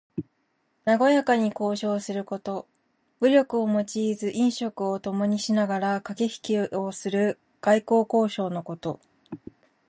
[0.83, 2.67] なごやかに交渉すること。
[3.19, 8.99] 武力を用いず飲食をともにしながらかけひきをする外交交渉のこと。